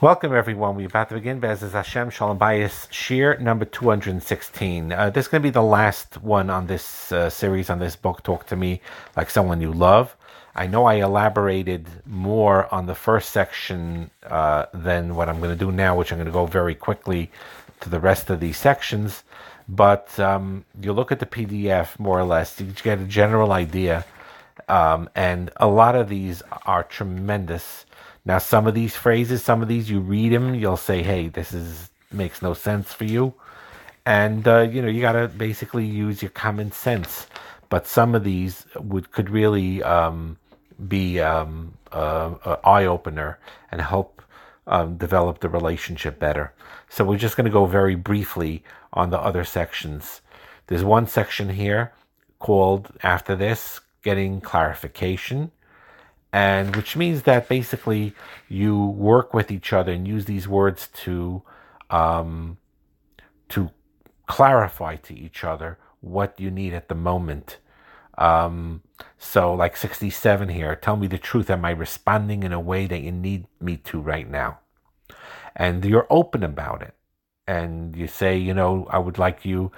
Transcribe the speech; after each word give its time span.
Welcome, 0.00 0.32
everyone. 0.32 0.76
We're 0.76 0.86
about 0.86 1.08
to 1.08 1.16
begin 1.16 1.40
Bezes 1.40 1.72
Hashem 1.72 2.10
Shalom 2.10 2.38
Bayis 2.38 2.86
shiur 2.86 3.40
number 3.40 3.64
216. 3.64 4.92
Uh, 4.92 5.10
this 5.10 5.24
is 5.24 5.28
going 5.28 5.42
to 5.42 5.46
be 5.48 5.50
the 5.50 5.60
last 5.60 6.22
one 6.22 6.50
on 6.50 6.68
this 6.68 7.10
uh, 7.10 7.28
series, 7.28 7.68
on 7.68 7.80
this 7.80 7.96
book, 7.96 8.22
Talk 8.22 8.46
to 8.46 8.54
Me 8.54 8.80
Like 9.16 9.28
Someone 9.28 9.60
You 9.60 9.72
Love. 9.72 10.14
I 10.54 10.68
know 10.68 10.84
I 10.84 11.02
elaborated 11.02 11.88
more 12.06 12.72
on 12.72 12.86
the 12.86 12.94
first 12.94 13.30
section 13.30 14.12
uh, 14.22 14.66
than 14.72 15.16
what 15.16 15.28
I'm 15.28 15.38
going 15.40 15.50
to 15.50 15.56
do 15.58 15.72
now, 15.72 15.96
which 15.96 16.12
I'm 16.12 16.18
going 16.18 16.26
to 16.26 16.32
go 16.32 16.46
very 16.46 16.76
quickly 16.76 17.32
to 17.80 17.88
the 17.88 17.98
rest 17.98 18.30
of 18.30 18.38
these 18.38 18.56
sections. 18.56 19.24
But 19.68 20.16
um, 20.20 20.64
you 20.80 20.92
look 20.92 21.10
at 21.10 21.18
the 21.18 21.26
PDF, 21.26 21.98
more 21.98 22.20
or 22.20 22.24
less, 22.24 22.60
you 22.60 22.66
get 22.66 23.00
a 23.00 23.04
general 23.04 23.50
idea. 23.50 24.04
Um, 24.68 25.10
and 25.16 25.50
a 25.56 25.66
lot 25.66 25.96
of 25.96 26.08
these 26.08 26.40
are 26.66 26.84
tremendous 26.84 27.84
now, 28.28 28.36
some 28.36 28.66
of 28.66 28.74
these 28.74 28.94
phrases, 28.94 29.42
some 29.42 29.62
of 29.62 29.68
these, 29.68 29.88
you 29.88 30.00
read 30.00 30.32
them, 30.32 30.54
you'll 30.54 30.76
say, 30.76 31.02
"Hey, 31.02 31.28
this 31.28 31.54
is 31.54 31.88
makes 32.12 32.42
no 32.42 32.52
sense 32.52 32.92
for 32.92 33.04
you," 33.04 33.32
and 34.04 34.46
uh, 34.46 34.60
you 34.60 34.82
know 34.82 34.88
you 34.88 35.00
got 35.00 35.12
to 35.12 35.28
basically 35.28 35.86
use 35.86 36.20
your 36.20 36.30
common 36.32 36.70
sense. 36.70 37.26
But 37.70 37.86
some 37.86 38.14
of 38.14 38.24
these 38.24 38.66
would 38.76 39.12
could 39.12 39.30
really 39.30 39.82
um, 39.82 40.36
be 40.88 41.20
um, 41.20 41.72
uh, 41.90 42.34
an 42.44 42.56
eye 42.64 42.84
opener 42.84 43.38
and 43.72 43.80
help 43.80 44.20
um, 44.66 44.98
develop 44.98 45.40
the 45.40 45.48
relationship 45.48 46.18
better. 46.18 46.52
So 46.90 47.04
we're 47.04 47.16
just 47.16 47.36
going 47.36 47.46
to 47.46 47.50
go 47.50 47.64
very 47.64 47.94
briefly 47.94 48.62
on 48.92 49.08
the 49.08 49.18
other 49.18 49.44
sections. 49.44 50.20
There's 50.66 50.84
one 50.84 51.06
section 51.06 51.48
here 51.48 51.94
called 52.40 52.92
after 53.02 53.34
this 53.34 53.80
getting 54.02 54.42
clarification 54.42 55.50
and 56.32 56.76
which 56.76 56.96
means 56.96 57.22
that 57.22 57.48
basically 57.48 58.14
you 58.48 58.84
work 58.84 59.32
with 59.32 59.50
each 59.50 59.72
other 59.72 59.92
and 59.92 60.06
use 60.06 60.26
these 60.26 60.46
words 60.46 60.88
to 60.88 61.42
um, 61.90 62.58
to 63.48 63.70
clarify 64.26 64.96
to 64.96 65.18
each 65.18 65.42
other 65.42 65.78
what 66.00 66.38
you 66.38 66.50
need 66.50 66.74
at 66.74 66.88
the 66.88 66.94
moment. 66.94 67.58
Um, 68.18 68.82
so, 69.16 69.54
like 69.54 69.76
67 69.76 70.48
here, 70.48 70.74
tell 70.76 70.96
me 70.96 71.06
the 71.06 71.18
truth. 71.18 71.50
Am 71.50 71.64
I 71.64 71.70
responding 71.70 72.42
in 72.42 72.52
a 72.52 72.60
way 72.60 72.86
that 72.86 73.00
you 73.00 73.12
need 73.12 73.46
me 73.60 73.76
to 73.78 74.00
right 74.00 74.28
now? 74.28 74.58
And 75.56 75.84
you're 75.84 76.06
open 76.10 76.42
about 76.42 76.82
it. 76.82 76.94
And 77.46 77.96
you 77.96 78.06
say, 78.06 78.36
you 78.36 78.52
know, 78.52 78.86
I 78.90 78.98
would 78.98 79.18
like 79.18 79.44
you 79.44 79.72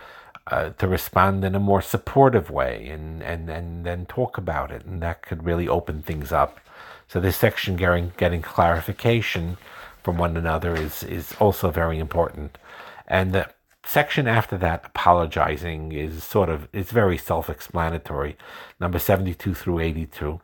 uh, 0.51 0.71
to 0.71 0.89
respond 0.89 1.45
in 1.45 1.55
a 1.55 1.61
more 1.61 1.81
supportive 1.81 2.51
way 2.51 2.89
and, 2.89 3.23
and, 3.23 3.49
and 3.49 3.87
then 3.87 4.07
talk 4.07 4.37
about 4.37 4.71
it. 4.71 4.85
And 4.85 5.01
that 5.03 5.23
could 5.23 5.45
really 5.45 5.69
open 5.69 6.03
things 6.03 6.33
up. 6.33 6.61
So 7.07 7.21
this 7.21 7.37
section 7.37 7.77
getting, 7.77 8.13
getting 8.17 8.43
clarification 8.43 9.57
from 10.03 10.19
one 10.19 10.37
another 10.37 10.75
is, 10.75 11.03
is 11.03 11.35
also 11.39 11.71
very 11.71 11.99
important. 11.99 12.59
And 13.07 13.33
the 13.33 13.51
section 13.85 14.27
after 14.27 14.57
that, 14.59 14.87
apologizing, 14.87 15.93
is 15.93 16.25
sort 16.25 16.49
of, 16.49 16.69
it's 16.73 16.91
very 16.91 17.19
self-explanatory. 17.19 18.37
Number 18.79 18.99
72 18.99 19.55
through 19.55 19.81
82. 19.81 20.41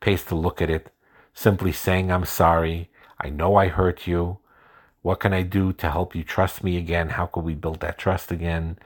Pays 0.00 0.24
to 0.24 0.34
look 0.34 0.62
at 0.62 0.70
it. 0.70 0.92
Simply 1.34 1.72
saying, 1.72 2.10
I'm 2.10 2.24
sorry. 2.24 2.90
I 3.20 3.30
know 3.30 3.56
I 3.56 3.68
hurt 3.68 4.06
you. 4.06 4.38
What 5.02 5.20
can 5.20 5.32
I 5.32 5.42
do 5.42 5.72
to 5.72 5.90
help 5.90 6.14
you 6.14 6.22
trust 6.22 6.62
me 6.62 6.76
again? 6.76 7.10
How 7.10 7.26
can 7.26 7.44
we 7.44 7.54
build 7.54 7.80
that 7.80 7.98
trust 7.98 8.30
again? 8.30 8.78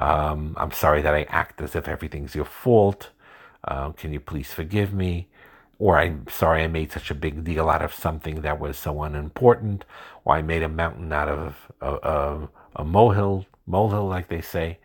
Um, 0.00 0.54
I'm 0.56 0.72
sorry 0.72 1.02
that 1.02 1.14
I 1.14 1.22
act 1.24 1.60
as 1.60 1.74
if 1.74 1.88
everything's 1.88 2.34
your 2.34 2.44
fault. 2.44 3.10
Uh, 3.62 3.92
can 3.92 4.12
you 4.12 4.20
please 4.20 4.52
forgive 4.52 4.92
me? 4.92 5.28
Or 5.78 5.98
I'm 5.98 6.26
sorry 6.28 6.62
I 6.62 6.68
made 6.68 6.92
such 6.92 7.10
a 7.10 7.14
big 7.14 7.44
deal 7.44 7.68
out 7.68 7.82
of 7.82 7.94
something 7.94 8.42
that 8.42 8.60
was 8.60 8.76
so 8.78 9.02
unimportant. 9.02 9.84
Or 10.24 10.36
I 10.36 10.42
made 10.42 10.62
a 10.62 10.68
mountain 10.68 11.12
out 11.12 11.28
of 11.28 11.70
a, 11.80 11.94
a, 11.94 12.48
a 12.76 12.84
molehill, 12.84 13.46
molehill, 13.66 14.06
like 14.08 14.28
they 14.28 14.40
say. 14.40 14.78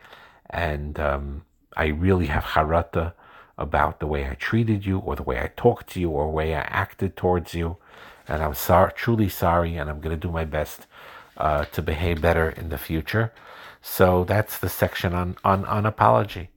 And 0.50 1.00
um, 1.00 1.44
I 1.78 1.88
really 1.88 2.28
have 2.28 2.44
charata 2.44 3.14
about 3.58 4.00
the 4.00 4.08
way 4.08 4.28
I 4.28 4.36
treated 4.36 4.86
you, 4.86 5.00
or 5.00 5.16
the 5.16 5.24
way 5.24 5.40
I 5.40 5.52
talked 5.56 5.88
to 5.90 6.00
you, 6.00 6.10
or 6.10 6.26
the 6.26 6.32
way 6.32 6.56
I 6.56 6.62
acted 6.62 7.16
towards 7.16 7.54
you. 7.54 7.78
And 8.28 8.42
I'm 8.42 8.54
sorry, 8.54 8.92
truly 8.96 9.28
sorry, 9.30 9.76
and 9.76 9.90
I'm 9.90 10.00
going 10.00 10.18
to 10.18 10.28
do 10.28 10.32
my 10.32 10.46
best 10.46 10.88
uh, 11.40 11.66
to 11.66 11.82
behave 11.82 12.22
better 12.22 12.50
in 12.50 12.70
the 12.70 12.78
future. 12.78 13.32
So 13.82 14.24
that's 14.24 14.58
the 14.58 14.70
section 14.70 15.14
on, 15.14 15.38
on, 15.44 15.66
on 15.66 15.86
apology. 15.86 16.50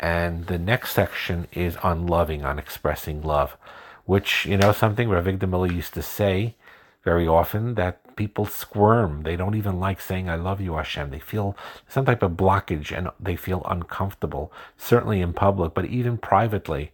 And 0.00 0.46
the 0.46 0.58
next 0.58 0.92
section 0.92 1.46
is 1.52 1.76
on 1.76 2.06
loving, 2.06 2.44
on 2.44 2.58
expressing 2.58 3.22
love, 3.22 3.56
which, 4.04 4.44
you 4.46 4.56
know, 4.56 4.72
something 4.72 5.08
Rav 5.08 5.26
Miller 5.26 5.70
used 5.70 5.94
to 5.94 6.02
say 6.02 6.56
very 7.04 7.26
often 7.26 7.74
that 7.74 8.16
people 8.16 8.44
squirm. 8.46 9.22
They 9.22 9.36
don't 9.36 9.54
even 9.54 9.78
like 9.78 10.00
saying, 10.00 10.28
I 10.28 10.34
love 10.34 10.60
you, 10.60 10.74
Hashem. 10.74 11.10
They 11.10 11.18
feel 11.18 11.56
some 11.88 12.04
type 12.04 12.22
of 12.22 12.32
blockage 12.32 12.96
and 12.96 13.10
they 13.18 13.36
feel 13.36 13.62
uncomfortable, 13.68 14.52
certainly 14.76 15.20
in 15.20 15.32
public, 15.32 15.74
but 15.74 15.86
even 15.86 16.18
privately. 16.18 16.92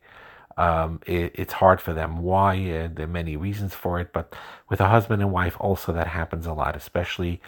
Um, 0.59 1.01
it, 1.07 1.33
it's 1.37 1.53
hard 1.55 1.81
for 1.81 1.95
them. 1.95 2.19
Why? 2.19 2.57
Uh, 2.57 2.89
there 2.93 3.07
are 3.07 3.09
many 3.09 3.37
reasons 3.37 3.75
for 3.75 4.01
it, 4.01 4.13
but 4.13 4.35
with 4.69 4.81
a 4.81 4.89
husband 4.89 5.23
and 5.23 5.33
wife, 5.33 5.57
also 5.61 5.93
that 5.93 6.09
happens 6.09 6.47
a 6.47 6.53
lot, 6.53 6.75
especially 6.75 7.41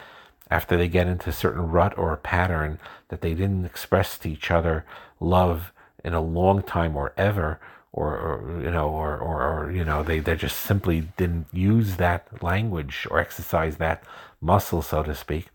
after 0.50 0.76
they 0.76 0.88
get 0.88 1.09
into 1.09 1.31
a 1.31 1.32
certain 1.32 1.62
rut 1.71 1.97
or 1.98 2.12
a 2.12 2.16
pattern 2.16 2.78
that 3.09 3.21
they 3.21 3.34
didn't 3.34 3.65
express 3.65 4.16
to 4.19 4.31
each 4.31 4.50
other 4.50 4.84
love 5.19 5.72
in 6.04 6.15
a 6.15 6.21
long 6.21 6.62
time 6.62 6.97
or 6.97 7.12
ever 7.16 7.60
or, 7.93 8.16
or 8.16 8.62
you 8.62 8.71
know 8.71 8.88
or, 8.88 9.16
or, 9.19 9.42
or, 9.42 9.72
you 9.72 9.84
know 9.84 10.03
they, 10.03 10.21
they 10.21 10.37
just 10.37 10.59
simply 10.59 11.09
didn't 11.16 11.47
use 11.53 11.97
that 11.97 12.42
language 12.42 13.06
or 13.10 13.19
exercise 13.19 13.77
that 13.77 14.03
muscle 14.41 14.82
so 14.82 15.03
to 15.03 15.15
speak 15.15 15.48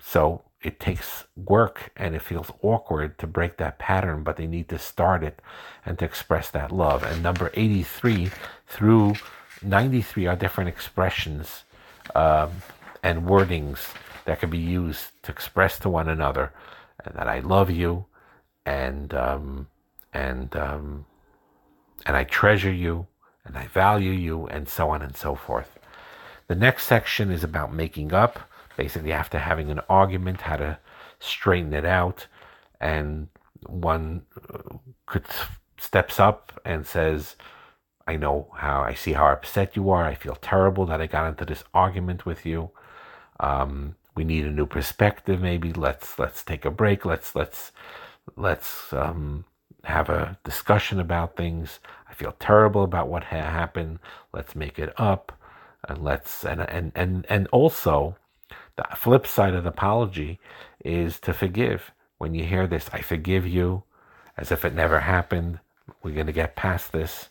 so 0.00 0.42
it 0.64 0.80
takes 0.80 1.24
work 1.36 1.92
and 1.96 2.14
it 2.14 2.22
feels 2.22 2.50
awkward 2.62 3.18
to 3.18 3.26
break 3.26 3.56
that 3.58 3.78
pattern 3.78 4.22
but 4.22 4.36
they 4.36 4.46
need 4.46 4.68
to 4.68 4.78
start 4.78 5.22
it 5.22 5.40
and 5.84 5.98
to 5.98 6.04
express 6.04 6.50
that 6.50 6.72
love 6.72 7.02
and 7.02 7.22
number 7.22 7.50
83 7.54 8.30
through 8.66 9.14
93 9.62 10.26
are 10.26 10.36
different 10.36 10.68
expressions 10.68 11.64
um, 12.14 12.50
and 13.02 13.22
wordings 13.22 13.92
that 14.24 14.40
can 14.40 14.50
be 14.50 14.58
used 14.58 15.10
to 15.22 15.30
express 15.30 15.78
to 15.78 15.88
one 15.88 16.08
another 16.08 16.52
that 17.04 17.28
I 17.28 17.40
love 17.40 17.70
you 17.70 18.06
and 18.64 19.12
um, 19.12 19.68
and 20.12 20.54
um, 20.56 21.06
and 22.06 22.16
I 22.16 22.24
treasure 22.24 22.72
you 22.72 23.06
and 23.44 23.56
I 23.56 23.66
value 23.66 24.12
you 24.12 24.46
and 24.46 24.68
so 24.68 24.90
on 24.90 25.02
and 25.02 25.16
so 25.16 25.34
forth. 25.34 25.78
The 26.46 26.54
next 26.54 26.84
section 26.86 27.30
is 27.30 27.44
about 27.44 27.72
making 27.72 28.12
up, 28.12 28.38
basically 28.76 29.12
after 29.12 29.38
having 29.38 29.70
an 29.70 29.80
argument, 29.88 30.42
how 30.42 30.56
to 30.56 30.78
straighten 31.18 31.72
it 31.72 31.84
out, 31.84 32.26
and 32.80 33.28
one 33.66 34.22
uh, 34.52 34.76
could 35.06 35.24
steps 35.78 36.20
up 36.20 36.60
and 36.64 36.86
says, 36.86 37.36
"I 38.06 38.16
know 38.16 38.48
how 38.56 38.82
I 38.82 38.94
see 38.94 39.12
how 39.12 39.26
upset 39.28 39.76
you 39.76 39.90
are. 39.90 40.04
I 40.04 40.14
feel 40.14 40.36
terrible 40.36 40.86
that 40.86 41.00
I 41.00 41.06
got 41.06 41.28
into 41.28 41.44
this 41.44 41.64
argument 41.72 42.26
with 42.26 42.44
you." 42.46 42.70
Um, 43.40 43.96
we 44.14 44.24
need 44.24 44.44
a 44.44 44.50
new 44.50 44.66
perspective. 44.66 45.40
Maybe 45.40 45.72
let's 45.72 46.18
let's 46.18 46.42
take 46.42 46.64
a 46.64 46.70
break. 46.70 47.04
Let's 47.04 47.34
let's 47.34 47.72
let's 48.36 48.92
um, 48.92 49.44
have 49.84 50.08
a 50.08 50.38
discussion 50.44 51.00
about 51.00 51.36
things. 51.36 51.80
I 52.08 52.14
feel 52.14 52.32
terrible 52.38 52.84
about 52.84 53.08
what 53.08 53.24
ha- 53.24 53.50
happened. 53.50 53.98
Let's 54.32 54.54
make 54.54 54.78
it 54.78 54.92
up, 54.96 55.32
and 55.88 56.02
let's 56.02 56.44
and 56.44 56.60
and 56.62 56.92
and 56.94 57.26
and 57.28 57.48
also 57.48 58.16
the 58.76 58.84
flip 58.96 59.26
side 59.26 59.54
of 59.54 59.64
the 59.64 59.70
apology 59.70 60.38
is 60.84 61.20
to 61.20 61.32
forgive. 61.32 61.92
When 62.18 62.34
you 62.34 62.44
hear 62.44 62.66
this, 62.66 62.88
I 62.92 63.00
forgive 63.00 63.46
you, 63.46 63.84
as 64.36 64.50
if 64.50 64.64
it 64.64 64.74
never 64.74 65.00
happened. 65.00 65.60
We're 66.02 66.14
going 66.14 66.26
to 66.26 66.32
get 66.32 66.56
past 66.56 66.92
this. 66.92 67.28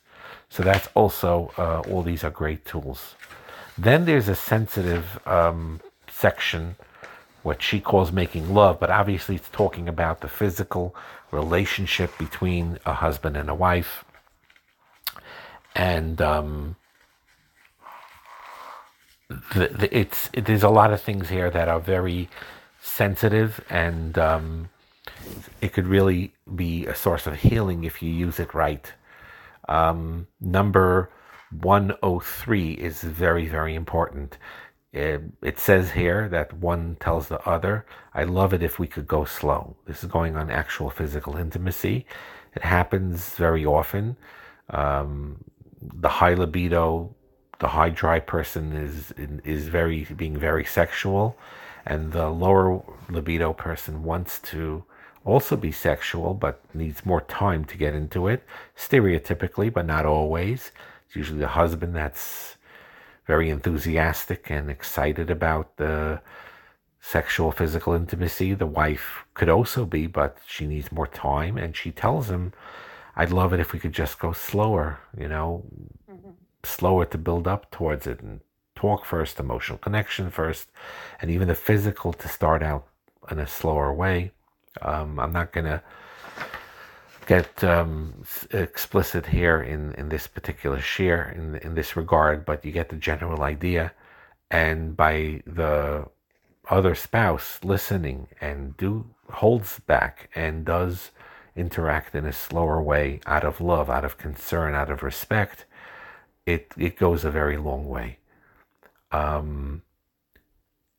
So 0.50 0.64
that's 0.64 0.88
also 0.94 1.52
uh, 1.58 1.82
all 1.90 2.04
these 2.04 2.24
are 2.24 2.30
great 2.30 2.66
tools. 2.66 3.16
Then 3.78 4.06
there's 4.06 4.28
a 4.28 4.36
sensitive 4.36 5.20
um, 5.28 5.82
section, 6.08 6.76
what 7.42 7.62
she 7.62 7.80
calls 7.80 8.12
making 8.12 8.54
love, 8.54 8.80
but 8.80 8.90
obviously 8.92 9.36
it's 9.36 9.50
talking 9.50 9.90
about 9.90 10.22
the 10.22 10.28
physical 10.28 10.96
relationship 11.32 12.16
between 12.18 12.78
a 12.86 12.94
husband 12.94 13.36
and 13.36 13.50
a 13.50 13.56
wife. 13.56 14.06
And 15.76 16.22
um, 16.22 16.76
the, 19.56 19.90
it's 19.92 20.30
it, 20.34 20.46
there's 20.46 20.64
a 20.64 20.70
lot 20.70 20.94
of 20.94 21.02
things 21.02 21.30
here 21.30 21.50
that 21.50 21.68
are 21.68 21.80
very 21.80 22.30
sensitive, 22.82 23.64
and 23.70 24.18
um, 24.18 24.70
it 25.62 25.74
could 25.74 25.88
really 25.88 26.34
be 26.56 26.86
a 26.86 26.96
source 26.96 27.28
of 27.28 27.36
healing 27.36 27.84
if 27.84 28.02
you 28.02 28.12
use 28.12 28.40
it 28.40 28.54
right. 28.54 28.94
Um, 29.70 30.28
number 30.42 31.10
103 31.62 32.74
is 32.74 33.02
very, 33.02 33.48
very 33.48 33.76
important. 33.76 34.38
It, 34.92 35.22
it 35.42 35.60
says 35.60 35.92
here 35.92 36.30
that 36.30 36.54
one 36.54 36.98
tells 37.00 37.28
the 37.28 37.40
other, 37.48 37.86
I 38.14 38.24
love 38.24 38.54
it 38.54 38.62
if 38.62 38.78
we 38.78 38.88
could 38.88 39.08
go 39.08 39.26
slow. 39.26 39.76
This 39.86 40.04
is 40.04 40.10
going 40.10 40.36
on 40.36 40.52
actual 40.52 40.90
physical 40.90 41.36
intimacy. 41.36 42.06
It 42.56 42.64
happens 42.64 43.30
very 43.30 43.66
often. 43.66 44.18
Um, 44.70 45.44
the 45.82 46.10
high 46.10 46.36
libido, 46.36 47.16
the 47.64 47.70
high 47.70 47.94
drive 48.02 48.26
person 48.26 48.64
is 48.74 49.14
is 49.56 49.64
very 49.80 50.00
being 50.22 50.36
very 50.50 50.66
sexual, 50.66 51.26
and 51.86 52.12
the 52.12 52.28
lower 52.30 52.84
libido 53.16 53.54
person 53.54 54.04
wants 54.04 54.34
to 54.52 54.84
also 55.32 55.56
be 55.56 55.72
sexual 55.72 56.34
but 56.34 56.56
needs 56.74 57.06
more 57.06 57.22
time 57.22 57.64
to 57.64 57.78
get 57.78 57.94
into 58.02 58.28
it. 58.28 58.44
Stereotypically, 58.88 59.72
but 59.72 59.86
not 59.86 60.06
always. 60.06 60.60
It's 61.06 61.16
usually 61.16 61.40
the 61.40 61.56
husband 61.62 61.96
that's 61.96 62.58
very 63.26 63.50
enthusiastic 63.50 64.52
and 64.52 64.70
excited 64.70 65.30
about 65.30 65.78
the 65.78 66.20
sexual 67.00 67.52
physical 67.54 67.94
intimacy. 67.94 68.54
The 68.54 68.74
wife 68.84 69.24
could 69.38 69.50
also 69.58 69.86
be, 69.86 70.04
but 70.08 70.38
she 70.46 70.68
needs 70.68 70.92
more 70.92 71.08
time. 71.08 71.58
And 71.58 71.72
she 71.82 71.92
tells 71.92 72.30
him, 72.30 72.52
I'd 73.16 73.32
love 73.32 73.54
it 73.54 73.62
if 73.62 73.72
we 73.72 73.80
could 73.80 73.94
just 73.94 74.20
go 74.20 74.34
slower, 74.34 75.00
you 75.18 75.30
know, 75.30 75.64
mm-hmm. 76.12 76.32
Slower 76.64 77.06
to 77.06 77.18
build 77.18 77.48
up 77.48 77.72
towards 77.72 78.08
it 78.08 78.22
and 78.22 78.42
talk 78.76 79.06
first, 79.06 79.40
emotional 79.40 79.78
connection 79.78 80.30
first, 80.30 80.70
and 81.22 81.30
even 81.30 81.48
the 81.48 81.56
physical 81.56 82.14
to 82.14 82.28
start 82.28 82.64
out 82.64 82.88
in 83.30 83.40
a 83.40 83.48
slower 83.48 83.94
way. 83.94 84.32
Um, 84.82 85.20
I'm 85.20 85.32
not 85.32 85.54
going 85.54 85.66
to 85.66 85.82
get 87.26 87.64
um, 87.64 88.24
explicit 88.52 89.28
here 89.28 89.62
in, 89.62 89.94
in 89.94 90.10
this 90.10 90.28
particular 90.28 90.82
share 90.82 91.30
in 91.30 91.56
in 91.58 91.76
this 91.76 91.96
regard, 91.96 92.46
but 92.46 92.66
you 92.66 92.72
get 92.72 92.90
the 92.90 92.96
general 92.96 93.44
idea. 93.44 93.94
And 94.52 94.96
by 94.96 95.42
the 95.46 96.08
other 96.70 96.96
spouse 96.96 97.60
listening 97.64 98.28
and 98.40 98.76
do 98.78 99.06
holds 99.32 99.80
back 99.80 100.30
and 100.36 100.66
does 100.66 101.12
interact 101.56 102.16
in 102.16 102.26
a 102.26 102.34
slower 102.34 102.82
way 102.82 103.20
out 103.26 103.44
of 103.44 103.62
love, 103.62 103.90
out 103.90 104.06
of 104.06 104.18
concern, 104.18 104.74
out 104.74 104.90
of 104.90 105.04
respect, 105.04 105.66
it 106.46 106.72
it 106.78 106.98
goes 106.98 107.24
a 107.24 107.32
very 107.32 107.58
long 107.58 107.88
way. 107.88 108.18
Um, 109.12 109.84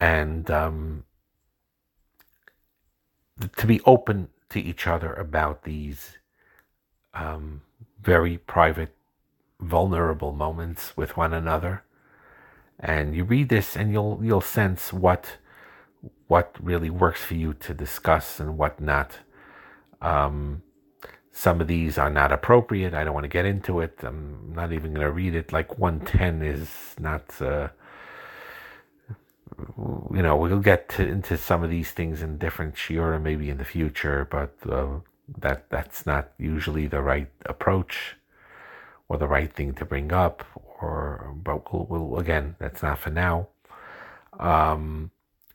and 0.00 0.50
um, 0.50 1.05
to 3.56 3.67
be 3.67 3.81
open 3.85 4.29
to 4.50 4.61
each 4.61 4.87
other 4.87 5.12
about 5.12 5.64
these 5.64 6.19
um, 7.12 7.62
very 8.02 8.38
private, 8.38 8.94
vulnerable 9.61 10.32
moments 10.32 10.96
with 10.96 11.17
one 11.17 11.32
another. 11.32 11.82
And 12.79 13.14
you 13.14 13.25
read 13.25 13.49
this, 13.49 13.76
and 13.76 13.93
you'll 13.93 14.20
you'll 14.23 14.40
sense 14.40 14.93
what 14.93 15.38
what 16.26 16.56
really 16.61 16.90
works 16.90 17.23
for 17.23 17.35
you 17.35 17.55
to 17.55 17.75
discuss 17.75 18.40
and 18.40 18.58
what 18.58 18.81
not. 18.81 19.19
Um, 20.02 20.62
some 21.36 21.60
of 21.60 21.66
these 21.66 21.98
are 21.98 22.10
not 22.10 22.31
appropriate. 22.31 22.94
I 22.94 23.02
don't 23.02 23.12
want 23.12 23.25
to 23.25 23.28
get 23.28 23.44
into 23.44 23.81
it. 23.81 23.98
I'm 24.02 24.52
not 24.54 24.72
even 24.72 24.94
going 24.94 25.04
to 25.04 25.10
read 25.10 25.34
it. 25.34 25.52
Like 25.52 25.81
110 25.81 26.42
is 26.42 26.94
not, 26.96 27.25
uh, 27.42 27.69
you 29.58 30.22
know, 30.22 30.36
we'll 30.36 30.60
get 30.60 30.88
to, 30.90 31.04
into 31.04 31.36
some 31.36 31.64
of 31.64 31.70
these 31.70 31.90
things 31.90 32.22
in 32.22 32.38
different 32.38 32.76
shiura 32.76 33.20
maybe 33.20 33.50
in 33.50 33.58
the 33.58 33.64
future, 33.64 34.28
but 34.31 34.54
uh, 34.70 35.00
that 35.38 35.69
that's 35.70 36.06
not 36.06 36.31
usually 36.38 36.86
the 36.86 37.02
right 37.02 37.31
approach 37.46 38.14
or 39.08 39.19
the 39.19 39.26
right 39.26 39.52
thing 39.52 39.75
to 39.75 39.84
bring 39.84 40.12
up. 40.12 40.44
Or, 40.80 41.34
but 41.34 41.72
we'll, 41.72 41.87
we'll 41.87 42.20
again, 42.20 42.54
that's 42.60 42.80
not 42.80 43.00
for 43.00 43.10
now. 43.10 43.48
Um, 44.38 45.10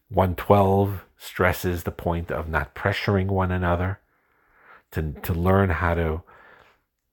112 0.10 1.06
stresses 1.18 1.84
the 1.84 1.92
point 1.92 2.32
of 2.32 2.50
not 2.50 2.76
pressuring 2.76 3.28
one 3.28 3.52
another, 3.52 4.02
to, 4.92 5.14
to 5.24 5.34
learn 5.34 5.70
how 5.70 5.94
to 5.94 6.22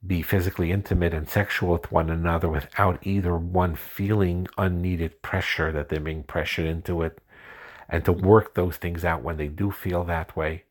be 0.06 0.22
physically 0.22 0.70
intimate 0.70 1.12
and 1.12 1.28
sexual 1.28 1.72
with 1.72 1.90
one 1.90 2.10
another 2.10 2.48
without 2.48 2.98
either 3.06 3.36
one 3.36 3.74
feeling 3.74 4.46
unneeded 4.56 5.20
pressure 5.22 5.72
that 5.72 5.88
they're 5.88 6.00
being 6.00 6.22
pressured 6.22 6.66
into 6.66 7.02
it, 7.02 7.18
and 7.88 8.04
to 8.04 8.12
work 8.12 8.54
those 8.54 8.76
things 8.76 9.04
out 9.04 9.22
when 9.22 9.36
they 9.36 9.48
do 9.48 9.70
feel 9.70 10.04
that 10.04 10.36
way, 10.36 10.64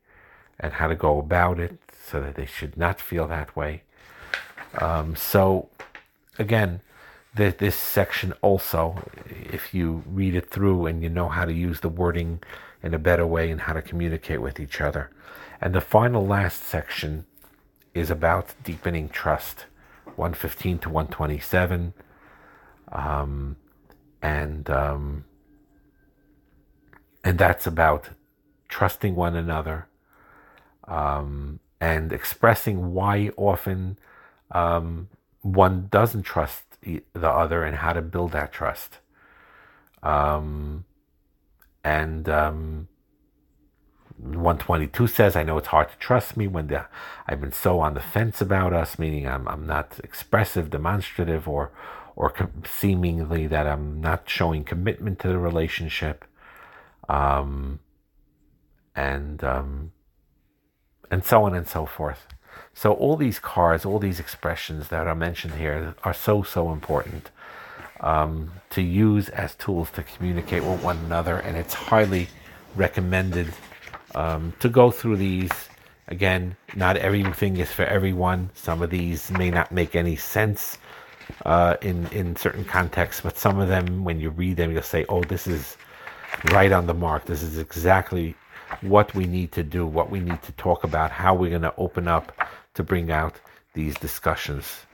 and 0.58 0.74
how 0.74 0.86
to 0.86 0.94
go 0.94 1.18
about 1.18 1.58
it 1.58 1.78
so 2.08 2.20
that 2.20 2.34
they 2.34 2.46
should 2.46 2.76
not 2.76 3.00
feel 3.00 3.26
that 3.26 3.54
way. 3.54 3.82
Um, 4.78 5.16
so, 5.16 5.68
again, 6.38 6.80
this 7.34 7.76
section 7.76 8.32
also, 8.40 9.02
if 9.52 9.74
you 9.74 10.02
read 10.06 10.34
it 10.34 10.50
through 10.50 10.86
and 10.86 11.02
you 11.02 11.10
know 11.10 11.28
how 11.28 11.44
to 11.44 11.52
use 11.52 11.80
the 11.80 11.88
wording 11.88 12.40
in 12.82 12.94
a 12.94 12.98
better 12.98 13.26
way 13.26 13.50
and 13.50 13.62
how 13.62 13.72
to 13.72 13.82
communicate 13.82 14.40
with 14.40 14.60
each 14.60 14.80
other. 14.80 15.10
And 15.60 15.74
the 15.74 15.80
final 15.80 16.26
last 16.26 16.62
section 16.62 17.26
is 17.94 18.10
about 18.10 18.54
deepening 18.62 19.08
trust, 19.08 19.66
115 20.16 20.78
to 20.80 20.88
127. 20.88 21.94
Um, 22.92 23.56
and 24.22 24.68
um, 24.70 25.24
and 27.24 27.38
that's 27.38 27.66
about 27.66 28.10
trusting 28.68 29.14
one 29.14 29.34
another 29.34 29.88
um, 30.86 31.60
and 31.80 32.12
expressing 32.12 32.92
why 32.92 33.30
often 33.36 33.98
um, 34.50 35.08
one 35.42 35.88
doesn't 35.90 36.22
trust 36.22 36.64
the 36.82 37.02
other 37.14 37.64
and 37.64 37.76
how 37.76 37.92
to 37.92 38.02
build 38.02 38.32
that 38.32 38.52
trust. 38.52 38.98
Um, 40.02 40.84
and 41.86 42.28
um, 42.28 42.88
122 44.18 45.06
says, 45.06 45.36
I 45.36 45.44
know 45.44 45.56
it's 45.56 45.68
hard 45.68 45.88
to 45.88 45.96
trust 45.98 46.36
me 46.36 46.48
when 46.48 46.66
the, 46.66 46.86
I've 47.28 47.40
been 47.40 47.52
so 47.52 47.78
on 47.78 47.94
the 47.94 48.00
fence 48.00 48.40
about 48.40 48.72
us, 48.72 48.98
meaning 48.98 49.28
I'm, 49.28 49.46
I'm 49.46 49.68
not 49.68 50.00
expressive, 50.02 50.68
demonstrative, 50.68 51.46
or, 51.46 51.70
or 52.16 52.30
com- 52.30 52.64
seemingly 52.68 53.46
that 53.46 53.68
I'm 53.68 54.00
not 54.00 54.28
showing 54.28 54.64
commitment 54.64 55.20
to 55.20 55.28
the 55.28 55.38
relationship. 55.38 56.24
Um, 57.08 57.78
and, 58.96 59.44
um, 59.44 59.92
and 61.08 61.24
so 61.24 61.44
on 61.44 61.54
and 61.54 61.68
so 61.68 61.86
forth. 61.86 62.26
So 62.74 62.94
all 62.94 63.16
these 63.16 63.38
cards, 63.38 63.84
all 63.84 64.00
these 64.00 64.18
expressions 64.18 64.88
that 64.88 65.06
are 65.06 65.14
mentioned 65.14 65.54
here 65.54 65.94
are 66.02 66.14
so, 66.14 66.42
so 66.42 66.72
important 66.72 67.30
um, 68.00 68.50
to 68.70 68.82
use 68.82 69.28
as 69.30 69.54
tools 69.56 69.90
to 69.92 70.02
communicate 70.02 70.62
with 70.64 70.82
one 70.82 70.98
another. 70.98 71.38
And 71.38 71.56
it's 71.56 71.74
highly 71.74 72.28
recommended 72.74 73.52
um, 74.14 74.52
to 74.60 74.68
go 74.68 74.90
through 74.90 75.16
these. 75.16 75.50
Again, 76.08 76.56
not 76.74 76.96
everything 76.96 77.56
is 77.56 77.72
for 77.72 77.84
everyone. 77.84 78.50
Some 78.54 78.82
of 78.82 78.90
these 78.90 79.30
may 79.32 79.50
not 79.50 79.72
make 79.72 79.96
any 79.96 80.16
sense 80.16 80.78
uh, 81.44 81.76
in, 81.82 82.06
in 82.08 82.36
certain 82.36 82.64
contexts, 82.64 83.22
but 83.22 83.36
some 83.36 83.58
of 83.58 83.68
them, 83.68 84.04
when 84.04 84.20
you 84.20 84.30
read 84.30 84.56
them, 84.56 84.70
you'll 84.70 84.82
say, 84.82 85.04
oh, 85.08 85.22
this 85.24 85.46
is 85.46 85.76
right 86.52 86.70
on 86.70 86.86
the 86.86 86.94
mark. 86.94 87.24
This 87.24 87.42
is 87.42 87.58
exactly 87.58 88.36
what 88.82 89.14
we 89.14 89.26
need 89.26 89.52
to 89.52 89.62
do, 89.62 89.86
what 89.86 90.10
we 90.10 90.20
need 90.20 90.42
to 90.42 90.52
talk 90.52 90.84
about, 90.84 91.10
how 91.10 91.34
we're 91.34 91.50
going 91.50 91.62
to 91.62 91.74
open 91.76 92.08
up 92.08 92.32
to 92.74 92.82
bring 92.82 93.10
out 93.10 93.40
these 93.74 93.94
discussions. 93.96 94.86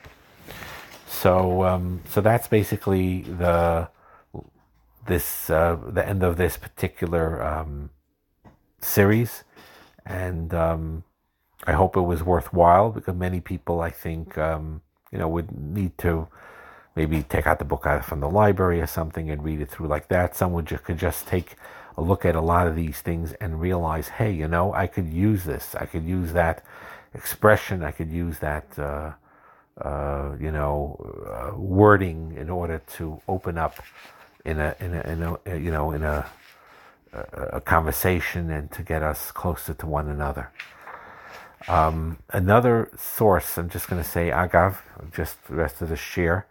So, 1.21 1.63
um, 1.63 2.01
so 2.09 2.21
that's 2.21 2.47
basically 2.47 3.21
the 3.21 3.89
this 5.05 5.49
uh, 5.49 5.77
the 5.87 6.05
end 6.07 6.23
of 6.23 6.37
this 6.37 6.57
particular 6.57 7.41
um, 7.43 7.91
series, 8.81 9.43
and 10.05 10.53
um, 10.53 11.03
I 11.65 11.73
hope 11.73 11.95
it 11.95 12.01
was 12.01 12.23
worthwhile 12.23 12.89
because 12.89 13.15
many 13.15 13.39
people, 13.39 13.79
I 13.79 13.89
think, 13.89 14.37
um, 14.37 14.81
you 15.11 15.17
know, 15.17 15.29
would 15.29 15.51
need 15.57 15.97
to 15.99 16.27
maybe 16.95 17.23
take 17.23 17.47
out 17.47 17.59
the 17.59 17.65
book 17.65 17.85
out 17.85 18.03
from 18.03 18.19
the 18.19 18.29
library 18.29 18.81
or 18.81 18.87
something 18.87 19.29
and 19.29 19.43
read 19.43 19.61
it 19.61 19.69
through 19.69 19.87
like 19.87 20.09
that. 20.09 20.35
Someone 20.35 20.65
just, 20.65 20.83
could 20.83 20.97
just 20.97 21.27
take 21.27 21.55
a 21.97 22.01
look 22.01 22.25
at 22.25 22.35
a 22.35 22.41
lot 22.41 22.67
of 22.67 22.75
these 22.75 22.99
things 22.99 23.33
and 23.33 23.61
realize, 23.61 24.09
hey, 24.09 24.31
you 24.31 24.47
know, 24.47 24.73
I 24.73 24.87
could 24.87 25.11
use 25.13 25.45
this. 25.45 25.73
I 25.75 25.85
could 25.85 26.03
use 26.03 26.33
that 26.33 26.63
expression. 27.13 27.83
I 27.83 27.91
could 27.91 28.11
use 28.11 28.39
that, 28.39 28.77
uh, 28.77 29.13
uh, 29.81 30.35
you 30.39 30.51
know, 30.51 30.97
uh, 31.27 31.57
wording 31.57 32.35
in 32.37 32.49
order 32.49 32.81
to 32.95 33.21
open 33.27 33.57
up 33.57 33.75
in 34.45 34.59
a, 34.59 34.75
in 34.79 34.93
a, 34.93 35.01
in 35.01 35.23
a 35.23 35.57
you 35.57 35.71
know, 35.71 35.91
in 35.91 36.03
a, 36.03 36.25
a 37.13 37.61
conversation 37.61 38.49
and 38.51 38.71
to 38.71 38.83
get 38.83 39.03
us 39.03 39.31
closer 39.31 39.73
to 39.73 39.85
one 39.85 40.09
another. 40.09 40.51
Um, 41.67 42.17
another 42.29 42.91
source, 42.97 43.57
I'm 43.57 43.69
just 43.69 43.87
going 43.87 44.01
to 44.01 44.07
say 44.07 44.29
Agav, 44.29 44.77
just 45.15 45.43
the 45.47 45.55
rest 45.55 45.81
of 45.81 45.89
the 45.89 45.95
share. 45.95 46.45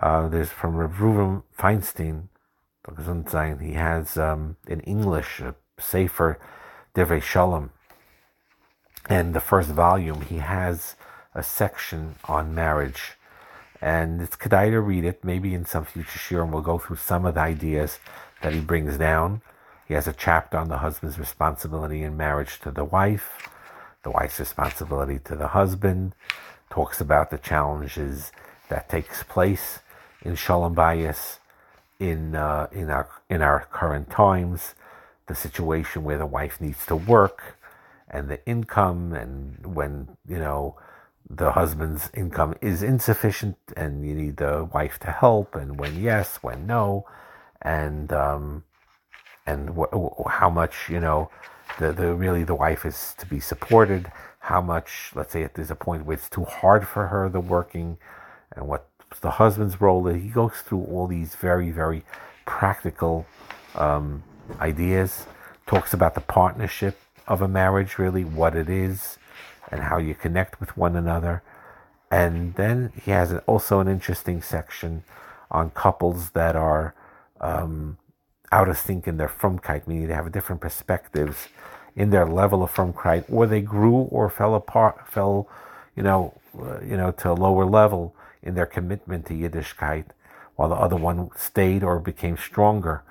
Uh, 0.00 0.28
there's 0.28 0.50
from 0.50 0.74
Reuven 0.74 1.42
Feinstein, 1.58 2.28
he 3.62 3.74
has 3.74 4.16
um, 4.16 4.56
in 4.66 4.80
English 4.80 5.40
a 5.40 5.54
Sefer 5.78 6.38
Divrei 6.94 7.22
Shalom, 7.22 7.70
and 9.08 9.34
the 9.34 9.40
first 9.40 9.70
volume, 9.70 10.22
he 10.22 10.38
has 10.38 10.96
a 11.34 11.42
section 11.42 12.16
on 12.24 12.54
marriage. 12.54 13.12
And 13.80 14.20
it's 14.20 14.36
kedai 14.36 14.70
to 14.70 14.80
read 14.80 15.04
it. 15.04 15.24
Maybe 15.24 15.54
in 15.54 15.64
some 15.64 15.84
future 15.84 16.18
shiurim 16.18 16.50
we'll 16.50 16.62
go 16.62 16.78
through 16.78 16.96
some 16.96 17.24
of 17.24 17.34
the 17.34 17.40
ideas 17.40 17.98
that 18.42 18.52
he 18.52 18.60
brings 18.60 18.96
down. 18.98 19.42
He 19.88 19.94
has 19.94 20.06
a 20.06 20.12
chapter 20.12 20.56
on 20.56 20.68
the 20.68 20.78
husband's 20.78 21.18
responsibility 21.18 22.02
in 22.02 22.16
marriage 22.16 22.60
to 22.60 22.70
the 22.70 22.84
wife, 22.84 23.48
the 24.02 24.10
wife's 24.10 24.38
responsibility 24.38 25.18
to 25.24 25.34
the 25.34 25.48
husband, 25.48 26.14
talks 26.70 27.00
about 27.00 27.30
the 27.30 27.38
challenges 27.38 28.30
that 28.68 28.88
takes 28.88 29.22
place 29.24 29.80
in 30.22 30.36
Shalom 30.36 30.74
Bayis 30.74 31.38
in 31.98 32.34
uh, 32.34 32.68
in 32.72 32.88
our 32.88 33.08
in 33.28 33.42
our 33.42 33.66
current 33.70 34.10
times, 34.10 34.74
the 35.26 35.34
situation 35.34 36.04
where 36.04 36.18
the 36.18 36.26
wife 36.26 36.60
needs 36.60 36.86
to 36.86 36.96
work 36.96 37.58
and 38.08 38.28
the 38.28 38.44
income, 38.46 39.12
and 39.12 39.74
when 39.74 40.16
you 40.26 40.38
know 40.38 40.76
the 41.28 41.52
husband's 41.52 42.10
income 42.14 42.54
is 42.60 42.82
insufficient 42.82 43.56
and 43.76 44.06
you 44.06 44.14
need 44.14 44.36
the 44.38 44.68
wife 44.72 44.98
to 45.00 45.10
help, 45.10 45.54
and 45.54 45.78
when 45.78 46.00
yes, 46.00 46.38
when 46.42 46.66
no, 46.66 47.06
and 47.62 48.12
um, 48.12 48.64
and 49.46 49.70
wh- 49.76 50.28
how 50.28 50.50
much 50.50 50.88
you 50.88 51.00
know 51.00 51.30
the 51.78 51.92
the 51.92 52.14
really 52.14 52.44
the 52.44 52.54
wife 52.54 52.84
is 52.84 53.14
to 53.18 53.26
be 53.26 53.40
supported. 53.40 54.10
How 54.40 54.60
much, 54.60 55.12
let's 55.14 55.32
say, 55.32 55.48
there's 55.52 55.70
a 55.70 55.76
point 55.76 56.06
where 56.06 56.14
it's 56.16 56.28
too 56.30 56.44
hard 56.44 56.88
for 56.88 57.08
her, 57.08 57.28
the 57.28 57.40
working, 57.40 57.98
and 58.56 58.66
what 58.66 58.88
the 59.20 59.32
husband's 59.32 59.80
role 59.80 60.06
is. 60.08 60.22
He 60.22 60.28
goes 60.28 60.54
through 60.64 60.84
all 60.84 61.06
these 61.06 61.34
very 61.34 61.70
very 61.70 62.04
practical 62.46 63.26
um, 63.74 64.22
ideas. 64.60 65.26
Talks 65.66 65.92
about 65.94 66.14
the 66.14 66.20
partnership 66.20 66.98
of 67.28 67.42
a 67.42 67.46
marriage, 67.48 67.98
really, 67.98 68.24
what 68.24 68.56
it 68.56 68.68
is, 68.68 69.18
and 69.70 69.82
how 69.84 69.98
you 69.98 70.14
connect 70.14 70.60
with 70.60 70.76
one 70.76 70.96
another. 70.96 71.42
And 72.10 72.54
then 72.54 72.92
he 73.02 73.10
has 73.12 73.32
also 73.46 73.80
an 73.80 73.88
interesting 73.88 74.42
section 74.42 75.04
on 75.50 75.70
couples 75.70 76.30
that 76.30 76.56
are 76.56 76.94
um, 77.40 77.98
out 78.52 78.68
of 78.68 78.78
sync 78.78 79.06
in 79.06 79.16
their 79.16 79.28
frumkeit, 79.28 79.86
meaning 79.86 80.08
they 80.08 80.14
have 80.14 80.30
different 80.32 80.60
perspectives 80.60 81.48
in 81.94 82.10
their 82.10 82.26
level 82.26 82.62
of 82.62 82.72
frumkeit, 82.72 83.24
or 83.28 83.46
they 83.46 83.60
grew 83.60 83.94
or 83.94 84.28
fell 84.28 84.54
apart, 84.54 85.08
fell, 85.08 85.48
you 85.96 86.02
know, 86.02 86.34
uh, 86.58 86.80
you 86.80 86.96
know, 86.96 87.10
to 87.12 87.30
a 87.30 87.32
lower 87.32 87.64
level 87.64 88.14
in 88.42 88.54
their 88.54 88.66
commitment 88.66 89.26
to 89.26 89.34
Yiddishkeit, 89.34 90.06
while 90.56 90.68
the 90.68 90.74
other 90.74 90.96
one 90.96 91.30
stayed 91.36 91.82
or 91.82 91.98
became 91.98 92.36
stronger, 92.36 93.02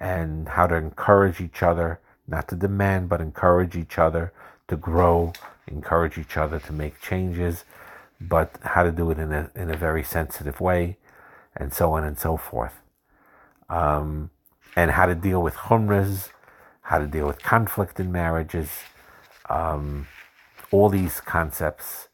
and 0.00 0.48
how 0.50 0.66
to 0.66 0.74
encourage 0.74 1.40
each 1.40 1.62
other 1.62 2.00
not 2.26 2.48
to 2.48 2.56
demand, 2.56 3.08
but 3.08 3.20
encourage 3.20 3.76
each 3.76 3.98
other 3.98 4.32
to 4.68 4.76
grow, 4.76 5.32
encourage 5.66 6.18
each 6.18 6.36
other 6.36 6.58
to 6.60 6.72
make 6.72 7.00
changes, 7.00 7.64
but 8.20 8.58
how 8.62 8.82
to 8.82 8.92
do 8.92 9.10
it 9.10 9.18
in 9.18 9.32
a, 9.32 9.50
in 9.54 9.70
a 9.70 9.76
very 9.76 10.02
sensitive 10.02 10.60
way, 10.60 10.96
and 11.56 11.72
so 11.72 11.92
on 11.92 12.04
and 12.04 12.18
so 12.18 12.36
forth. 12.36 12.80
Um, 13.68 14.30
and 14.76 14.90
how 14.92 15.06
to 15.06 15.14
deal 15.14 15.42
with 15.42 15.54
chumras, 15.54 16.30
how 16.82 16.98
to 16.98 17.06
deal 17.06 17.26
with 17.26 17.42
conflict 17.42 17.98
in 17.98 18.12
marriages, 18.12 18.70
um, 19.48 20.06
all 20.70 20.88
these 20.88 21.20
concepts. 21.20 22.08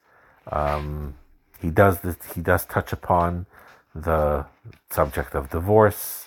Um, 0.50 1.14
he 1.60 1.70
does 1.70 2.00
this, 2.00 2.16
he 2.34 2.40
does 2.40 2.64
touch 2.64 2.92
upon 2.92 3.46
the 3.94 4.46
subject 4.90 5.34
of 5.34 5.50
divorce 5.50 6.26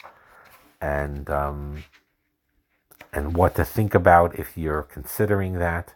and 0.81 1.29
um, 1.29 1.83
and 3.13 3.35
what 3.35 3.55
to 3.55 3.63
think 3.63 3.93
about 3.93 4.37
if 4.37 4.57
you're 4.57 4.81
considering 4.81 5.59
that, 5.59 5.93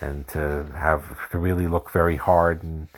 and 0.00 0.26
to 0.28 0.66
have 0.74 1.30
to 1.30 1.38
really 1.38 1.66
look 1.66 1.90
very 1.90 2.16
hard 2.16 2.62
and 2.62 2.88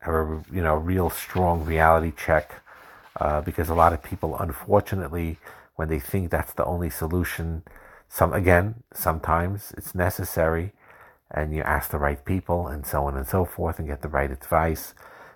have 0.00 0.14
a 0.14 0.44
you 0.52 0.62
know 0.62 0.76
real 0.76 1.10
strong 1.10 1.64
reality 1.64 2.12
check, 2.16 2.62
uh, 3.20 3.40
because 3.40 3.68
a 3.68 3.74
lot 3.74 3.92
of 3.92 4.02
people, 4.02 4.36
unfortunately, 4.38 5.38
when 5.76 5.88
they 5.88 6.00
think 6.00 6.30
that's 6.30 6.52
the 6.52 6.64
only 6.64 6.90
solution, 6.90 7.62
some 8.08 8.32
again 8.32 8.82
sometimes 8.92 9.72
it's 9.76 9.94
necessary, 9.94 10.72
and 11.30 11.54
you 11.54 11.62
ask 11.62 11.90
the 11.90 11.98
right 11.98 12.24
people 12.24 12.66
and 12.66 12.86
so 12.86 13.04
on 13.04 13.16
and 13.16 13.26
so 13.26 13.44
forth 13.44 13.78
and 13.78 13.88
get 13.88 14.02
the 14.02 14.08
right 14.08 14.30
advice, 14.30 14.94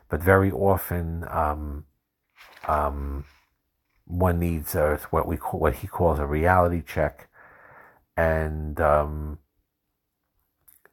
but 0.09 0.23
very 0.23 0.51
often. 0.51 1.25
Um, 1.31 1.85
um, 2.67 3.25
one 4.07 4.39
needs 4.39 4.75
a, 4.75 5.01
what 5.11 5.27
we 5.27 5.37
call, 5.37 5.61
what 5.61 5.75
he 5.77 5.87
calls 5.87 6.19
a 6.19 6.27
reality 6.27 6.83
check, 6.87 7.29
and 8.17 8.81
um, 8.81 9.39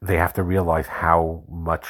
they 0.04 0.16
have 0.16 0.34
to 0.34 0.42
realize 0.42 0.86
how 0.86 1.42
much 1.48 1.86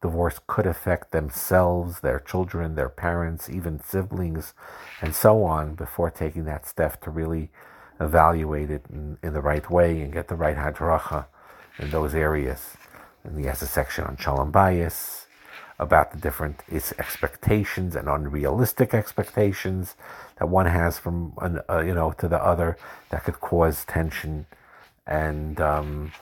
divorce 0.00 0.38
could 0.46 0.66
affect 0.66 1.10
themselves, 1.10 2.00
their 2.00 2.20
children, 2.20 2.74
their 2.74 2.88
parents, 2.88 3.50
even 3.50 3.82
siblings, 3.82 4.54
and 5.02 5.14
so 5.14 5.44
on 5.44 5.74
before 5.74 6.10
taking 6.10 6.44
that 6.44 6.66
step 6.66 7.00
to 7.02 7.10
really 7.10 7.50
evaluate 8.00 8.70
it 8.70 8.84
in, 8.90 9.18
in 9.22 9.32
the 9.34 9.40
right 9.40 9.68
way 9.70 10.00
and 10.00 10.12
get 10.12 10.28
the 10.28 10.34
right 10.34 10.56
hadracha 10.56 11.26
in 11.78 11.90
those 11.90 12.14
areas. 12.14 12.76
And 13.24 13.38
he 13.38 13.46
has 13.46 13.60
a 13.62 13.66
section 13.66 14.04
on 14.04 14.16
Shalom 14.16 14.52
Bayis 14.52 15.26
about 15.78 16.12
the 16.12 16.18
different 16.18 16.60
expectations 16.98 17.96
and 17.96 18.08
unrealistic 18.08 18.94
expectations 18.94 19.96
that 20.38 20.48
one 20.48 20.66
has 20.66 20.98
from 20.98 21.32
an, 21.40 21.60
uh, 21.68 21.80
you 21.80 21.94
know 21.94 22.12
to 22.12 22.28
the 22.28 22.42
other 22.42 22.76
that 23.08 23.24
could 23.24 23.40
cause 23.40 23.84
tension 23.86 24.46
and 25.06 25.58
um, 25.60 26.12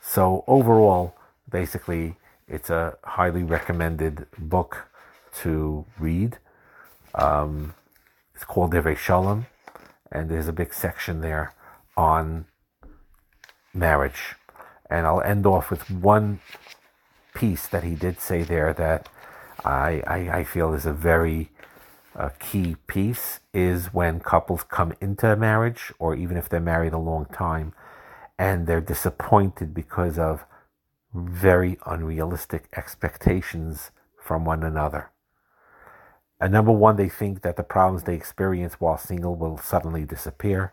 so 0.00 0.44
overall 0.46 1.14
basically 1.50 2.16
it's 2.48 2.70
a 2.70 2.96
highly 3.04 3.42
recommended 3.42 4.26
book 4.38 4.88
to 5.40 5.84
read. 5.98 6.38
Um, 7.14 7.74
it's 8.34 8.44
called 8.44 8.72
Divrei 8.72 8.96
Shalom 8.96 9.46
and 10.10 10.30
there's 10.30 10.48
a 10.48 10.52
big 10.52 10.74
section 10.74 11.20
there 11.20 11.54
on 11.96 12.46
marriage. 13.72 14.34
And 14.90 15.06
I'll 15.06 15.22
end 15.22 15.46
off 15.46 15.70
with 15.70 15.90
one 15.90 16.40
piece 17.34 17.66
that 17.68 17.82
he 17.82 17.94
did 17.94 18.20
say 18.20 18.42
there 18.42 18.72
that 18.74 19.08
I, 19.64 20.02
I, 20.06 20.38
I 20.38 20.44
feel 20.44 20.74
is 20.74 20.84
a 20.84 20.92
very 20.92 21.50
a 22.14 22.30
key 22.38 22.76
piece 22.86 23.40
is 23.54 23.94
when 23.94 24.20
couples 24.20 24.64
come 24.64 24.92
into 25.00 25.32
a 25.32 25.36
marriage, 25.36 25.92
or 25.98 26.14
even 26.14 26.36
if 26.36 26.48
they're 26.48 26.60
married 26.60 26.92
a 26.92 26.98
long 26.98 27.24
time, 27.26 27.72
and 28.38 28.66
they're 28.66 28.80
disappointed 28.80 29.74
because 29.74 30.18
of 30.18 30.44
very 31.14 31.78
unrealistic 31.86 32.68
expectations 32.76 33.90
from 34.20 34.44
one 34.44 34.62
another. 34.62 35.10
And 36.40 36.52
number 36.52 36.72
one, 36.72 36.96
they 36.96 37.08
think 37.08 37.42
that 37.42 37.56
the 37.56 37.62
problems 37.62 38.04
they 38.04 38.14
experience 38.14 38.74
while 38.74 38.98
single 38.98 39.36
will 39.36 39.58
suddenly 39.58 40.04
disappear. 40.04 40.72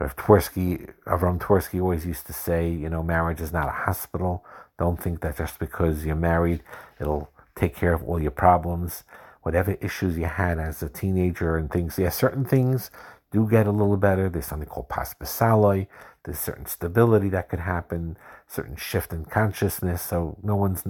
Uh, 0.00 0.08
Twerski, 0.08 0.92
Avram 1.06 1.38
Twerski 1.38 1.80
always 1.80 2.06
used 2.06 2.26
to 2.26 2.32
say, 2.32 2.70
you 2.70 2.88
know, 2.88 3.02
marriage 3.02 3.40
is 3.40 3.52
not 3.52 3.68
a 3.68 3.72
hospital. 3.72 4.44
Don't 4.78 5.00
think 5.00 5.20
that 5.20 5.36
just 5.36 5.58
because 5.58 6.06
you're 6.06 6.16
married, 6.16 6.62
it'll 6.98 7.30
take 7.54 7.76
care 7.76 7.92
of 7.92 8.02
all 8.04 8.20
your 8.20 8.30
problems 8.30 9.04
whatever 9.42 9.72
issues 9.80 10.16
you 10.16 10.24
had 10.24 10.58
as 10.58 10.82
a 10.82 10.88
teenager 10.88 11.56
and 11.56 11.70
things. 11.70 11.98
Yeah, 11.98 12.08
certain 12.08 12.44
things 12.44 12.90
do 13.32 13.48
get 13.48 13.66
a 13.66 13.72
little 13.72 13.96
better. 13.96 14.28
There's 14.28 14.46
something 14.46 14.68
called 14.68 14.88
pas 14.88 15.14
besaloi. 15.14 15.88
There's 16.24 16.38
certain 16.38 16.66
stability 16.66 17.28
that 17.30 17.48
could 17.48 17.60
happen, 17.60 18.16
certain 18.46 18.76
shift 18.76 19.12
in 19.12 19.24
consciousness. 19.24 20.02
So 20.02 20.38
no 20.42 20.54
one's 20.54 20.84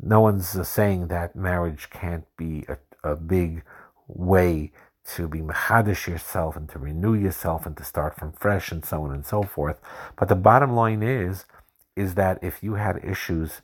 no 0.00 0.20
one's 0.20 0.56
uh, 0.56 0.64
saying 0.64 1.08
that 1.08 1.36
marriage 1.36 1.88
can't 1.90 2.24
be 2.36 2.64
a, 2.68 2.78
a 3.02 3.16
big 3.16 3.62
way 4.06 4.72
to 5.14 5.28
be 5.28 5.40
machadish 5.40 6.06
yourself 6.06 6.56
and 6.56 6.68
to 6.68 6.78
renew 6.78 7.14
yourself 7.14 7.64
and 7.66 7.76
to 7.76 7.84
start 7.84 8.16
from 8.16 8.32
fresh 8.32 8.70
and 8.72 8.84
so 8.84 9.02
on 9.02 9.12
and 9.12 9.24
so 9.24 9.42
forth. 9.42 9.80
But 10.16 10.28
the 10.28 10.34
bottom 10.34 10.74
line 10.74 11.02
is, 11.02 11.44
is 11.94 12.14
that 12.14 12.38
if 12.42 12.62
you 12.62 12.74
had 12.74 13.02
issues 13.04 13.62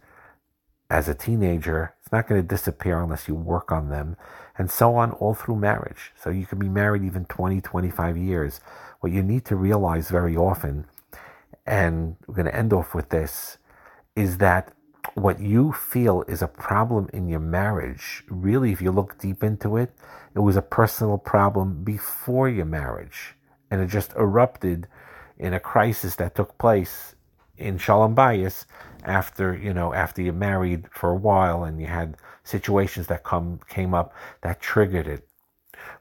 as 0.92 1.08
a 1.08 1.14
teenager, 1.14 1.94
it's 2.02 2.12
not 2.12 2.28
going 2.28 2.40
to 2.40 2.46
disappear 2.46 3.00
unless 3.00 3.26
you 3.26 3.34
work 3.34 3.72
on 3.72 3.88
them, 3.88 4.14
and 4.58 4.70
so 4.70 4.94
on 4.94 5.10
all 5.12 5.32
through 5.32 5.56
marriage. 5.56 6.12
So 6.22 6.28
you 6.28 6.44
can 6.44 6.58
be 6.58 6.68
married 6.68 7.02
even 7.02 7.24
20, 7.24 7.62
25 7.62 8.18
years. 8.18 8.60
What 9.00 9.10
you 9.10 9.22
need 9.22 9.46
to 9.46 9.56
realize 9.56 10.10
very 10.10 10.36
often, 10.36 10.84
and 11.64 12.16
we're 12.26 12.34
going 12.34 12.46
to 12.46 12.54
end 12.54 12.74
off 12.74 12.94
with 12.94 13.08
this, 13.08 13.56
is 14.14 14.36
that 14.38 14.70
what 15.14 15.40
you 15.40 15.72
feel 15.72 16.24
is 16.28 16.42
a 16.42 16.46
problem 16.46 17.08
in 17.14 17.26
your 17.26 17.40
marriage, 17.40 18.22
really, 18.28 18.70
if 18.70 18.82
you 18.82 18.92
look 18.92 19.18
deep 19.18 19.42
into 19.42 19.78
it, 19.78 19.92
it 20.34 20.40
was 20.40 20.56
a 20.56 20.62
personal 20.62 21.16
problem 21.16 21.84
before 21.84 22.50
your 22.50 22.66
marriage. 22.66 23.34
And 23.70 23.80
it 23.80 23.86
just 23.86 24.12
erupted 24.12 24.88
in 25.38 25.54
a 25.54 25.60
crisis 25.60 26.16
that 26.16 26.34
took 26.34 26.58
place 26.58 27.14
in 27.56 27.78
Shalom 27.78 28.14
Bayis 28.14 28.66
after 29.04 29.56
you 29.56 29.72
know 29.72 29.92
after 29.94 30.22
you're 30.22 30.32
married 30.32 30.86
for 30.92 31.10
a 31.10 31.16
while 31.16 31.64
and 31.64 31.80
you 31.80 31.86
had 31.86 32.16
situations 32.44 33.06
that 33.08 33.24
come 33.24 33.60
came 33.68 33.94
up 33.94 34.14
that 34.42 34.60
triggered 34.60 35.06
it. 35.06 35.28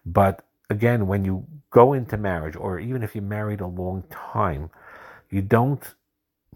But 0.05 0.45
again 0.69 1.07
when 1.07 1.25
you 1.25 1.45
go 1.71 1.93
into 1.93 2.17
marriage 2.17 2.55
or 2.55 2.79
even 2.79 3.03
if 3.03 3.15
you're 3.15 3.23
married 3.23 3.61
a 3.61 3.67
long 3.67 4.03
time 4.09 4.69
you 5.29 5.41
don't 5.41 5.95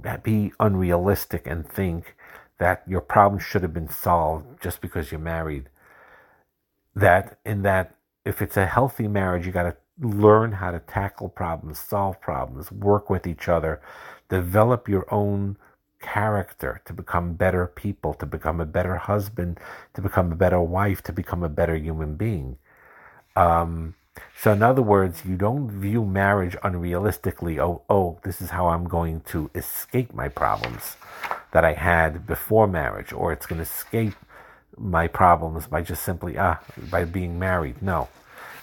uh, 0.04 0.18
be 0.18 0.52
unrealistic 0.60 1.48
and 1.48 1.68
think 1.68 2.16
that 2.60 2.84
your 2.88 3.02
problem 3.02 3.40
should 3.40 3.62
have 3.62 3.74
been 3.74 3.90
solved 3.90 4.62
just 4.62 4.82
because 4.82 5.12
you're 5.12 5.20
married. 5.20 5.70
That 6.96 7.40
in 7.46 7.64
that 7.64 7.96
if 8.26 8.42
it's 8.42 8.58
a 8.58 8.66
healthy 8.66 9.08
marriage 9.08 9.46
you 9.46 9.52
got 9.52 9.64
to 9.64 9.76
learn 10.00 10.52
how 10.54 10.72
to 10.72 10.80
tackle 10.80 11.30
problems 11.30 11.80
solve 11.80 12.20
problems 12.20 12.72
work 12.72 13.10
with 13.10 13.26
each 13.26 13.48
other 13.48 13.82
develop 14.30 14.90
your 14.90 15.06
own 15.14 15.58
character, 16.02 16.82
to 16.86 16.94
become 16.94 17.34
better 17.34 17.68
people, 17.68 18.14
to 18.16 18.26
become 18.26 18.62
a 18.62 18.66
better 18.66 18.98
husband, 18.98 19.60
to 19.94 20.02
become 20.02 20.32
a 20.32 20.36
better 20.36 20.62
wife, 20.62 21.02
to 21.04 21.14
become 21.14 21.44
a 21.44 21.50
better 21.50 21.76
human 21.76 22.16
being. 22.16 22.58
Um, 23.36 23.96
so, 24.38 24.54
in 24.54 24.64
other 24.64 24.82
words, 24.82 25.24
you 25.26 25.36
don't 25.36 25.70
view 25.70 26.06
marriage 26.06 26.56
unrealistically. 26.64 27.60
Oh, 27.60 27.82
oh, 27.90 28.20
this 28.24 28.42
is 28.42 28.52
how 28.52 28.68
I'm 28.68 28.88
going 28.88 29.22
to 29.32 29.50
escape 29.56 30.14
my 30.14 30.30
problems 30.30 30.96
that 31.52 31.66
I 31.66 31.74
had 31.74 32.26
before 32.26 32.68
marriage, 32.68 33.12
or 33.12 33.34
it's 33.34 33.46
going 33.46 33.60
to 33.60 33.70
escape 33.70 34.14
my 34.78 35.08
problems 35.08 35.68
by 35.68 35.82
just 35.82 36.04
simply 36.04 36.38
ah 36.38 36.60
by 36.92 37.06
being 37.06 37.40
married. 37.40 37.82
No, 37.82 38.10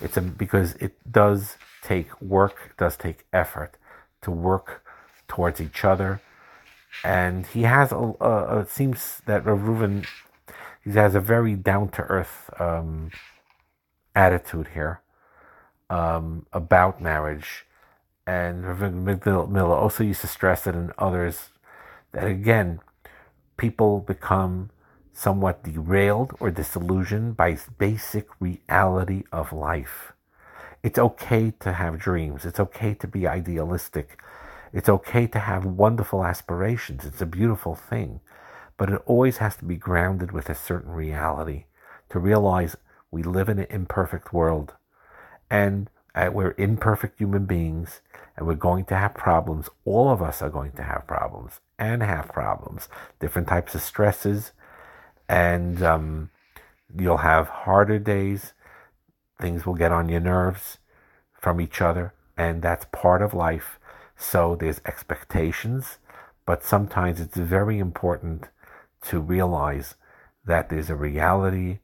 it's 0.00 0.16
a, 0.16 0.20
because 0.20 0.74
it 0.74 0.94
does 1.10 1.56
take 1.82 2.20
work, 2.20 2.74
does 2.78 2.96
take 2.96 3.24
effort 3.32 3.76
to 4.22 4.30
work 4.30 4.84
towards 5.28 5.60
each 5.60 5.84
other, 5.84 6.20
and 7.04 7.46
he 7.46 7.62
has 7.62 7.92
a. 7.92 8.12
a 8.20 8.60
it 8.60 8.70
seems 8.70 9.22
that 9.26 9.44
Reuven 9.44 10.06
he 10.84 10.90
has 10.92 11.14
a 11.14 11.20
very 11.20 11.54
down 11.56 11.88
to 11.90 12.02
earth 12.02 12.50
um, 12.60 13.10
attitude 14.14 14.68
here 14.74 15.00
um, 15.90 16.46
about 16.52 17.00
marriage, 17.00 17.66
and 18.26 18.64
Reuven 18.64 19.50
Miller 19.50 19.76
also 19.76 20.04
used 20.04 20.22
to 20.22 20.26
stress 20.26 20.66
it 20.66 20.74
in 20.74 20.92
others 20.98 21.50
that 22.12 22.26
again 22.26 22.80
people 23.56 24.00
become 24.00 24.70
somewhat 25.12 25.62
derailed 25.62 26.34
or 26.40 26.50
disillusioned 26.50 27.36
by 27.36 27.58
basic 27.78 28.28
reality 28.40 29.24
of 29.32 29.52
life. 29.52 30.12
It's 30.82 30.98
okay 30.98 31.52
to 31.60 31.74
have 31.74 31.98
dreams. 31.98 32.44
It's 32.44 32.58
okay 32.58 32.94
to 32.94 33.06
be 33.06 33.26
idealistic. 33.26 34.20
It's 34.72 34.88
okay 34.88 35.26
to 35.26 35.38
have 35.38 35.64
wonderful 35.64 36.24
aspirations. 36.24 37.04
It's 37.04 37.20
a 37.20 37.26
beautiful 37.26 37.74
thing. 37.74 38.20
But 38.76 38.90
it 38.90 39.02
always 39.06 39.36
has 39.38 39.56
to 39.56 39.64
be 39.64 39.76
grounded 39.76 40.32
with 40.32 40.48
a 40.48 40.54
certain 40.54 40.92
reality 40.92 41.64
to 42.08 42.18
realize 42.18 42.76
we 43.10 43.22
live 43.22 43.48
in 43.48 43.58
an 43.58 43.66
imperfect 43.70 44.32
world 44.32 44.74
and 45.50 45.90
uh, 46.14 46.30
we're 46.32 46.54
imperfect 46.58 47.18
human 47.18 47.44
beings 47.44 48.00
and 48.36 48.46
we're 48.46 48.54
going 48.54 48.84
to 48.86 48.96
have 48.96 49.14
problems. 49.14 49.68
All 49.84 50.10
of 50.10 50.22
us 50.22 50.42
are 50.42 50.50
going 50.50 50.72
to 50.72 50.82
have 50.82 51.06
problems 51.06 51.60
and 51.78 52.02
have 52.02 52.28
problems, 52.28 52.88
different 53.20 53.48
types 53.48 53.74
of 53.74 53.82
stresses, 53.82 54.52
and 55.28 55.82
um, 55.82 56.30
you'll 56.98 57.18
have 57.18 57.48
harder 57.48 57.98
days. 57.98 58.52
Things 59.40 59.66
will 59.66 59.74
get 59.74 59.92
on 59.92 60.08
your 60.08 60.20
nerves 60.20 60.78
from 61.40 61.60
each 61.60 61.80
other, 61.80 62.14
and 62.36 62.62
that's 62.62 62.86
part 62.92 63.22
of 63.22 63.34
life. 63.34 63.78
So 64.22 64.54
there's 64.54 64.80
expectations, 64.86 65.98
but 66.46 66.62
sometimes 66.62 67.20
it's 67.20 67.36
very 67.36 67.78
important 67.78 68.48
to 69.08 69.18
realize 69.18 69.96
that 70.44 70.68
there's 70.68 70.90
a 70.90 70.94
reality 70.94 71.80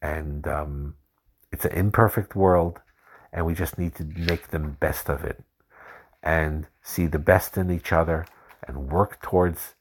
and 0.00 0.48
um, 0.48 0.94
it's 1.52 1.66
an 1.66 1.72
imperfect 1.72 2.34
world, 2.34 2.80
and 3.32 3.44
we 3.44 3.54
just 3.54 3.78
need 3.78 3.94
to 3.96 4.04
make 4.04 4.48
the 4.48 4.58
best 4.58 5.10
of 5.10 5.24
it 5.24 5.42
and 6.22 6.66
see 6.82 7.06
the 7.06 7.18
best 7.18 7.56
in 7.56 7.70
each 7.70 7.92
other 7.92 8.26
and 8.66 8.90
work 8.90 9.20
towards 9.20 9.74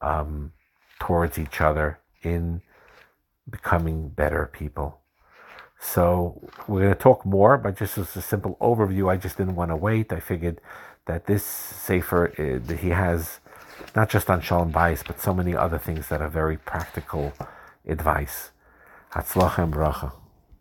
um, 0.00 0.52
towards 0.98 1.38
each 1.38 1.60
other 1.60 1.98
in 2.22 2.62
becoming 3.48 4.08
better 4.08 4.48
people. 4.52 5.00
So 5.80 6.50
we're 6.68 6.82
going 6.82 6.94
to 6.94 6.98
talk 6.98 7.24
more, 7.24 7.56
but 7.58 7.76
just 7.76 7.98
as 7.98 8.14
a 8.14 8.22
simple 8.22 8.56
overview, 8.60 9.10
I 9.10 9.16
just 9.16 9.38
didn't 9.38 9.56
want 9.56 9.70
to 9.70 9.76
wait. 9.76 10.12
I 10.12 10.20
figured 10.20 10.60
that 11.06 11.26
this 11.26 11.44
Sefer, 11.44 12.32
uh, 12.38 12.72
he 12.74 12.90
has 12.90 13.40
not 13.96 14.10
just 14.10 14.30
on 14.30 14.40
Shalom 14.40 14.72
Bayis, 14.72 15.04
but 15.06 15.20
so 15.20 15.34
many 15.34 15.54
other 15.54 15.78
things 15.78 16.08
that 16.08 16.20
are 16.20 16.28
very 16.28 16.56
practical 16.56 17.32
advice. 17.86 18.50
Hatzlachem 19.12 19.72
bracha. 19.72 20.12